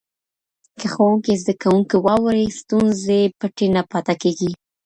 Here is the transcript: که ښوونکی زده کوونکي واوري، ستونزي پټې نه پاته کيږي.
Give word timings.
که 0.79 0.85
ښوونکی 0.93 1.33
زده 1.41 1.53
کوونکي 1.63 1.97
واوري، 2.05 2.45
ستونزي 2.59 3.21
پټې 3.39 3.67
نه 3.75 3.81
پاته 3.91 4.13
کيږي. 4.21 4.51